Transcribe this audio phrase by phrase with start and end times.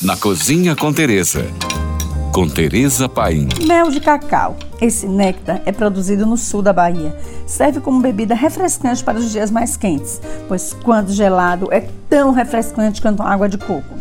[0.00, 1.44] na Cozinha com Teresa.
[2.32, 3.48] Com Teresa Paim.
[3.66, 4.56] Mel de cacau.
[4.80, 7.16] Esse néctar é produzido no sul da Bahia.
[7.48, 13.02] Serve como bebida refrescante para os dias mais quentes, pois quando gelado é tão refrescante
[13.02, 13.98] quanto água de coco.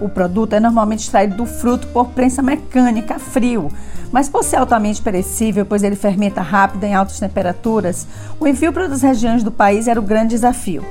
[0.00, 3.68] O produto é normalmente extraído do fruto por prensa mecânica frio,
[4.12, 8.06] mas por ser altamente perecível, pois ele fermenta rápido em altas temperaturas,
[8.38, 10.84] o envio para outras regiões do país era o grande desafio.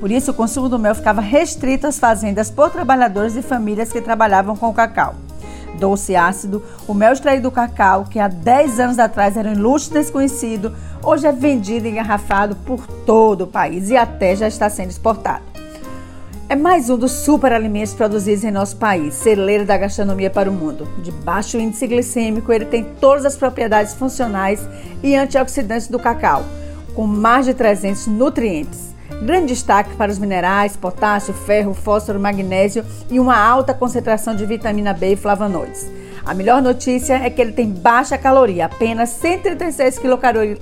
[0.00, 4.00] Por isso, o consumo do mel ficava restrito às fazendas por trabalhadores e famílias que
[4.00, 5.14] trabalhavam com cacau.
[5.78, 9.92] Doce ácido, o mel extraído do cacau, que há 10 anos atrás era um luxo
[9.92, 14.90] desconhecido, hoje é vendido e engarrafado por todo o país e até já está sendo
[14.90, 15.42] exportado.
[16.46, 20.86] É mais um dos superalimentos produzidos em nosso país, celeiro da gastronomia para o mundo.
[21.02, 24.60] De baixo índice glicêmico, ele tem todas as propriedades funcionais
[25.02, 26.44] e antioxidantes do cacau,
[26.94, 28.93] com mais de 300 nutrientes.
[29.24, 34.92] Grande destaque para os minerais, potássio, ferro, fósforo, magnésio e uma alta concentração de vitamina
[34.92, 35.90] B e flavonoides.
[36.26, 40.58] A melhor notícia é que ele tem baixa caloria, apenas 136 quilocalorias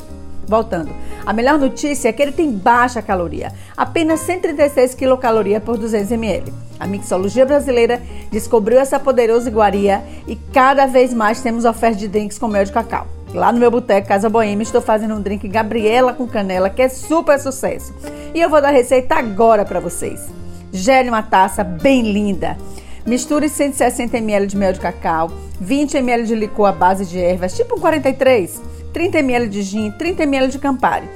[0.46, 0.92] Voltando,
[1.24, 6.52] a melhor notícia é que ele tem baixa caloria, apenas 136 quilocalorias por 200 ml.
[6.78, 12.38] A mixologia brasileira descobriu essa poderosa iguaria e cada vez mais temos ofertas de drinks
[12.38, 13.06] com mel de cacau.
[13.34, 16.88] Lá no meu boteco Casa Boêmia estou fazendo um drink Gabriela com canela que é
[16.88, 17.94] super sucesso.
[18.34, 20.28] E eu vou dar a receita agora para vocês.
[20.70, 22.58] Gele uma taça bem linda.
[23.06, 27.56] Misture 160 ml de mel de cacau, 20 ml de licor à base de ervas,
[27.56, 28.60] tipo um 43
[28.92, 31.08] 30 ml de gin, 30 ml de Campari.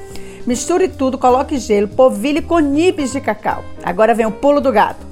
[0.47, 3.63] Misture tudo, coloque gelo, polvilhe com nibs de cacau.
[3.85, 5.06] Agora vem o pulo do gato.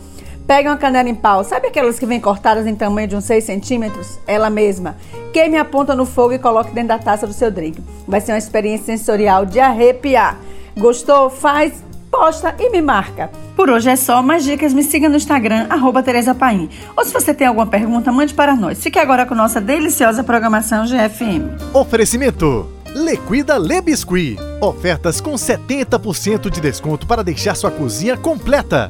[0.46, 3.44] Pegue uma canela em pau, sabe aquelas que vêm cortadas em tamanho de uns 6
[3.44, 4.18] centímetros?
[4.26, 4.96] Ela mesma.
[5.32, 7.82] Queime a ponta no fogo e coloque dentro da taça do seu drink.
[8.06, 10.38] Vai ser uma experiência sensorial de arrepiar.
[10.76, 11.30] Gostou?
[11.30, 13.30] Faz, posta e me marca.
[13.56, 16.68] Por hoje é só, mais dicas me siga no Instagram, arroba Tereza Paim.
[16.94, 18.82] Ou se você tem alguma pergunta, mande para nós.
[18.82, 21.72] Fique agora com nossa deliciosa programação GFM.
[21.72, 24.36] Oferecimento Liquida Le Biscuit.
[24.60, 28.88] Ofertas com 70% de desconto para deixar sua cozinha completa.